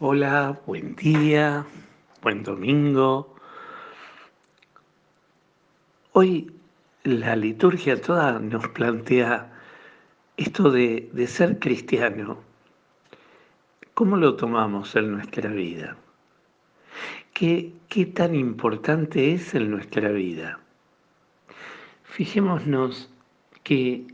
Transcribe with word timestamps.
Hola, 0.00 0.60
buen 0.64 0.94
día, 0.94 1.66
buen 2.22 2.44
domingo. 2.44 3.34
Hoy 6.12 6.52
la 7.02 7.34
liturgia 7.34 8.00
toda 8.00 8.38
nos 8.38 8.68
plantea 8.68 9.50
esto 10.36 10.70
de, 10.70 11.10
de, 11.12 11.26
ser 11.26 11.58
cristiano. 11.58 12.38
¿Cómo 13.94 14.16
lo 14.16 14.36
tomamos 14.36 14.94
en 14.94 15.10
nuestra 15.10 15.50
vida? 15.50 15.96
¿Qué, 17.34 17.72
¿Qué 17.88 18.06
tan 18.06 18.36
importante 18.36 19.32
es 19.32 19.52
en 19.56 19.68
nuestra 19.68 20.10
vida? 20.10 20.60
Fijémonos 22.04 23.10
que 23.64 24.06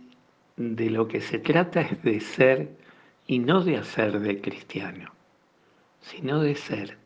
de 0.57 0.89
lo 0.89 1.09
que 1.09 1.21
se 1.21 1.39
trata 1.41 1.83
es 1.83 2.03
de 2.03 2.21
ser 2.21 2.71
y 3.27 3.39
no 3.39 3.63
de 3.63 3.77
hacer 3.77 4.21
de 4.21 4.41
cristiano 4.41 5.15
sino 6.05 6.41
de 6.41 6.55
ser. 6.55 6.99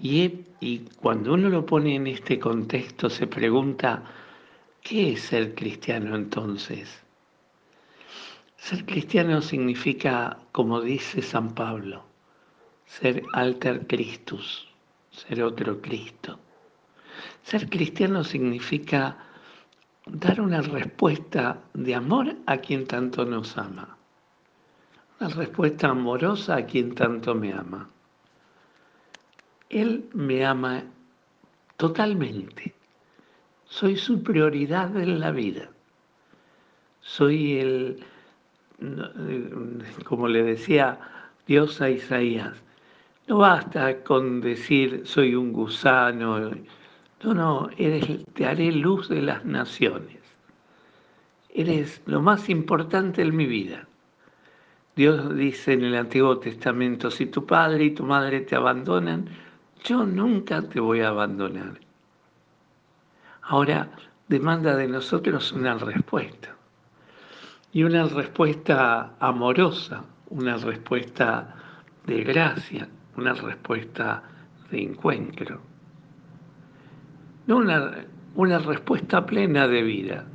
Y, 0.00 0.44
y, 0.60 0.80
cuando 1.00 1.34
uno 1.34 1.48
lo 1.48 1.66
pone 1.66 1.96
en 1.96 2.06
este 2.06 2.38
contexto 2.38 3.10
se 3.10 3.26
pregunta, 3.26 4.02
¿qué 4.82 5.12
es 5.12 5.22
ser 5.22 5.54
cristiano 5.54 6.14
entonces? 6.14 7.02
Ser 8.56 8.84
cristiano 8.84 9.40
significa, 9.40 10.38
como 10.52 10.80
dice 10.80 11.22
San 11.22 11.54
Pablo, 11.54 12.04
ser 12.84 13.22
alter 13.32 13.86
Christus, 13.86 14.68
ser 15.10 15.42
otro 15.42 15.80
Cristo. 15.80 16.38
Ser 17.42 17.68
cristiano 17.68 18.22
significa 18.22 19.16
dar 20.06 20.40
una 20.40 20.60
respuesta 20.60 21.60
de 21.74 21.94
amor 21.94 22.36
a 22.46 22.58
quien 22.58 22.86
tanto 22.86 23.24
nos 23.24 23.56
ama 23.58 23.97
una 25.20 25.28
respuesta 25.30 25.88
amorosa 25.88 26.56
a 26.56 26.66
quien 26.66 26.94
tanto 26.94 27.34
me 27.34 27.52
ama. 27.52 27.88
Él 29.68 30.08
me 30.14 30.44
ama 30.44 30.84
totalmente. 31.76 32.74
Soy 33.64 33.96
su 33.96 34.22
prioridad 34.22 34.96
en 34.96 35.20
la 35.20 35.30
vida. 35.30 35.68
Soy 37.00 37.58
el, 37.58 38.04
como 40.04 40.28
le 40.28 40.42
decía 40.42 40.98
Dios 41.46 41.80
a 41.80 41.90
Isaías, 41.90 42.62
no 43.26 43.38
basta 43.38 44.02
con 44.04 44.40
decir 44.40 45.02
soy 45.04 45.34
un 45.34 45.52
gusano. 45.52 46.50
No, 47.22 47.34
no, 47.34 47.68
eres, 47.76 48.24
te 48.32 48.46
haré 48.46 48.72
luz 48.72 49.08
de 49.08 49.20
las 49.20 49.44
naciones. 49.44 50.18
Eres 51.50 52.00
lo 52.06 52.22
más 52.22 52.48
importante 52.48 53.22
en 53.22 53.36
mi 53.36 53.46
vida. 53.46 53.86
Dios 54.98 55.36
dice 55.36 55.74
en 55.74 55.84
el 55.84 55.94
Antiguo 55.94 56.40
Testamento, 56.40 57.08
si 57.08 57.26
tu 57.26 57.46
padre 57.46 57.84
y 57.84 57.90
tu 57.92 58.02
madre 58.02 58.40
te 58.40 58.56
abandonan, 58.56 59.26
yo 59.84 60.04
nunca 60.04 60.60
te 60.60 60.80
voy 60.80 61.02
a 61.02 61.10
abandonar. 61.10 61.78
Ahora 63.42 63.90
demanda 64.26 64.74
de 64.74 64.88
nosotros 64.88 65.52
una 65.52 65.74
respuesta. 65.74 66.56
Y 67.70 67.84
una 67.84 68.08
respuesta 68.08 69.14
amorosa, 69.20 70.02
una 70.30 70.56
respuesta 70.56 71.54
de 72.04 72.24
gracia, 72.24 72.88
una 73.16 73.34
respuesta 73.34 74.24
de 74.68 74.82
encuentro. 74.82 75.60
No 77.46 77.58
una, 77.58 78.04
una 78.34 78.58
respuesta 78.58 79.24
plena 79.24 79.68
de 79.68 79.80
vida, 79.80 80.26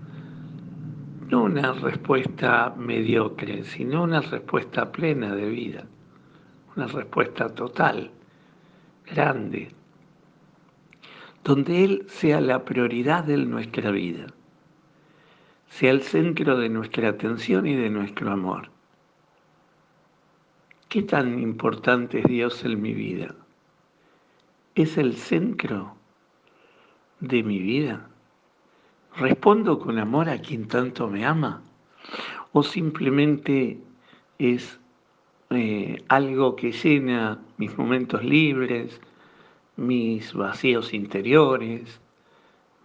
no 1.30 1.44
una 1.44 1.74
respuesta 1.74 2.74
mediocre, 2.78 3.64
sino 3.64 4.04
una 4.04 4.22
respuesta 4.22 4.92
plena 4.92 5.36
de 5.36 5.50
vida, 5.50 5.86
una 6.76 6.88
respuesta 6.88 7.50
total, 7.50 8.12
grande, 9.06 9.70
donde 11.44 11.84
Él 11.84 12.06
sea 12.08 12.42
la 12.42 12.64
prioridad 12.66 13.24
de 13.24 13.38
nuestra 13.38 13.92
vida, 13.92 14.28
sea 15.68 15.92
el 15.92 16.02
centro 16.04 16.58
de 16.58 16.70
nuestra 16.70 17.10
atención 17.10 17.68
y 17.68 17.76
de 17.76 17.90
nuestro 17.90 18.32
amor. 18.32 18.70
¿Qué 20.90 21.02
tan 21.02 21.40
importante 21.40 22.20
es 22.20 22.26
Dios 22.26 22.64
en 22.64 22.82
mi 22.82 22.94
vida? 22.94 23.36
¿Es 24.76 24.98
el 24.98 25.16
centro 25.16 25.96
de 27.20 27.44
mi 27.44 27.60
vida? 27.60 28.10
¿Respondo 29.18 29.78
con 29.78 30.00
amor 30.00 30.28
a 30.28 30.40
quien 30.40 30.68
tanto 30.68 31.08
me 31.08 31.24
ama? 31.24 31.62
¿O 32.52 32.64
simplemente 32.64 33.80
es 34.40 34.80
eh, 35.52 36.04
algo 36.08 36.56
que 36.56 36.72
llena 36.72 37.40
mis 37.58 37.78
momentos 37.78 38.24
libres, 38.24 39.00
mis 39.76 40.34
vacíos 40.34 40.96
interiores, 40.96 42.02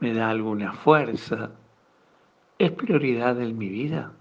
me 0.01 0.13
da 0.13 0.29
alguna 0.29 0.75
fuerza? 0.75 1.53
¿Es 2.59 2.73
prioridad 2.73 3.41
en 3.41 3.57
mi 3.57 3.71
vida? 3.71 4.13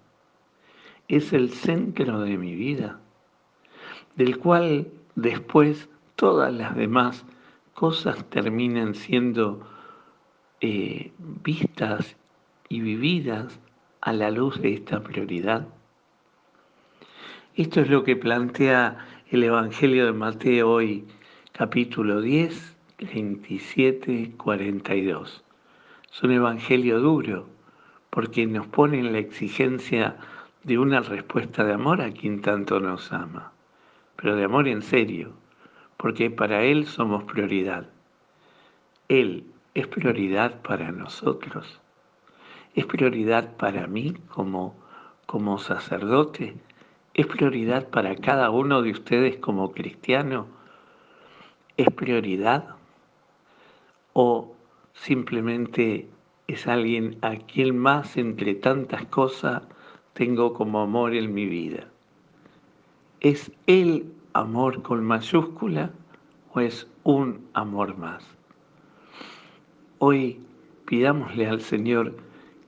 ¿Es 1.08 1.34
el 1.34 1.50
centro 1.50 2.20
de 2.20 2.38
mi 2.38 2.54
vida? 2.54 3.00
Del 4.16 4.38
cual 4.38 4.90
después 5.14 5.90
todas 6.16 6.54
las 6.54 6.74
demás 6.74 7.26
cosas 7.74 8.24
terminan 8.30 8.94
siendo 8.94 9.60
eh, 10.60 11.12
vistas 11.18 12.16
y 12.68 12.80
vividas 12.80 13.60
a 14.00 14.12
la 14.12 14.30
luz 14.30 14.60
de 14.60 14.74
esta 14.74 15.02
prioridad. 15.02 15.68
Esto 17.54 17.80
es 17.80 17.90
lo 17.90 18.04
que 18.04 18.16
plantea 18.16 18.98
el 19.30 19.44
Evangelio 19.44 20.06
de 20.06 20.12
Mateo 20.12 20.70
hoy, 20.70 21.04
capítulo 21.52 22.20
10, 22.20 22.76
27, 22.98 24.32
42. 24.36 25.44
Es 26.12 26.22
un 26.22 26.32
evangelio 26.32 26.98
duro 26.98 27.48
porque 28.10 28.46
nos 28.46 28.66
pone 28.66 28.98
en 28.98 29.12
la 29.12 29.18
exigencia 29.18 30.16
de 30.64 30.78
una 30.78 31.00
respuesta 31.00 31.64
de 31.64 31.74
amor 31.74 32.00
a 32.00 32.10
quien 32.10 32.40
tanto 32.40 32.80
nos 32.80 33.12
ama, 33.12 33.52
pero 34.16 34.34
de 34.34 34.44
amor 34.44 34.66
en 34.66 34.82
serio, 34.82 35.32
porque 35.96 36.30
para 36.30 36.64
Él 36.64 36.86
somos 36.86 37.24
prioridad. 37.24 37.88
Él 39.08 39.44
es 39.74 39.86
prioridad 39.86 40.62
para 40.62 40.92
nosotros, 40.92 41.80
es 42.74 42.86
prioridad 42.86 43.56
para 43.56 43.86
mí 43.86 44.14
como, 44.28 44.74
como 45.26 45.58
sacerdote, 45.58 46.56
es 47.14 47.26
prioridad 47.26 47.88
para 47.88 48.14
cada 48.16 48.50
uno 48.50 48.82
de 48.82 48.92
ustedes 48.92 49.36
como 49.38 49.72
cristiano, 49.72 50.46
es 51.76 51.90
prioridad 51.90 52.76
o 54.12 54.54
simplemente 54.94 56.08
es 56.46 56.66
alguien 56.66 57.18
a 57.22 57.36
quien 57.36 57.76
más 57.78 58.16
entre 58.16 58.54
tantas 58.54 59.04
cosas 59.06 59.62
tengo 60.14 60.54
como 60.54 60.80
amor 60.80 61.14
en 61.14 61.34
mi 61.34 61.46
vida. 61.46 61.88
¿Es 63.20 63.52
el 63.66 64.12
amor 64.32 64.82
con 64.82 65.04
mayúscula 65.04 65.90
o 66.52 66.60
es 66.60 66.88
un 67.04 67.48
amor 67.52 67.96
más? 67.96 68.37
Hoy 70.00 70.38
pidámosle 70.86 71.48
al 71.48 71.60
Señor 71.60 72.14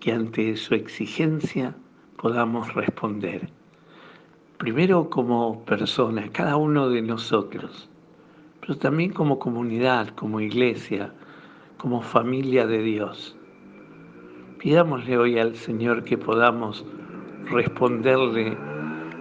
que 0.01 0.11
ante 0.11 0.57
su 0.57 0.75
exigencia 0.75 1.77
podamos 2.17 2.75
responder. 2.75 3.49
Primero 4.59 5.09
como 5.09 5.65
persona, 5.65 6.29
cada 6.33 6.57
uno 6.57 6.89
de 6.89 7.03
nosotros, 7.03 7.89
pero 8.61 8.77
también 8.79 9.13
como 9.13 9.39
comunidad, 9.39 10.09
como 10.17 10.41
iglesia, 10.41 11.15
como 11.77 12.03
familia 12.03 12.67
de 12.67 12.83
Dios. 12.83 13.37
Pidámosle 14.59 15.17
hoy 15.17 15.39
al 15.39 15.55
Señor 15.55 16.03
que 16.03 16.19
podamos 16.19 16.85
responderle 17.45 18.59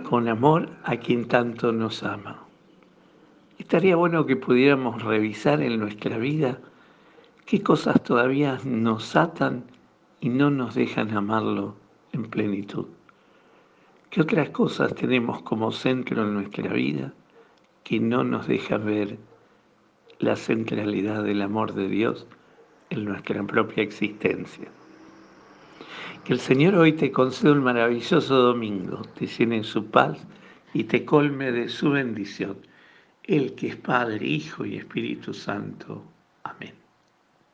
con 0.10 0.28
amor 0.28 0.68
a 0.84 0.98
quien 0.98 1.28
tanto 1.28 1.72
nos 1.72 2.02
ama. 2.02 2.44
Estaría 3.60 3.96
bueno 3.96 4.26
que 4.26 4.36
pudiéramos 4.36 5.04
revisar 5.04 5.62
en 5.62 5.80
nuestra 5.80 6.18
vida 6.18 6.60
¿Qué 7.50 7.64
cosas 7.64 8.04
todavía 8.04 8.60
nos 8.64 9.16
atan 9.16 9.64
y 10.22 10.30
no 10.30 10.52
nos 10.52 10.76
dejan 10.76 11.18
amarlo 11.18 11.76
en 12.12 12.26
plenitud? 12.26 12.86
¿Qué 14.12 14.22
otras 14.22 14.52
cosas 14.52 14.94
tenemos 14.94 15.42
como 15.42 15.72
centro 15.72 16.26
en 16.26 16.36
nuestra 16.36 16.72
vida 16.72 17.12
que 17.84 18.00
no 18.00 18.24
nos 18.24 18.48
deja 18.48 18.78
ver 18.78 19.18
la 20.20 20.36
centralidad 20.36 21.24
del 21.24 21.42
amor 21.42 21.74
de 21.74 21.88
Dios 21.88 22.28
en 22.92 23.06
nuestra 23.06 23.42
propia 23.42 23.82
existencia? 23.82 24.70
Que 26.26 26.34
el 26.34 26.40
Señor 26.40 26.76
hoy 26.76 26.94
te 26.94 27.12
conceda 27.12 27.54
un 27.54 27.64
maravilloso 27.64 28.36
domingo, 28.36 29.02
te 29.18 29.26
llene 29.26 29.64
su 29.64 29.88
paz 29.88 30.20
y 30.72 30.84
te 30.84 31.04
colme 31.04 31.52
de 31.52 31.68
su 31.68 31.90
bendición. 31.90 32.58
El 33.24 33.56
que 33.56 33.70
es 33.70 33.76
Padre, 33.76 34.24
Hijo 34.28 34.68
y 34.68 34.76
Espíritu 34.76 35.34
Santo. 35.34 36.04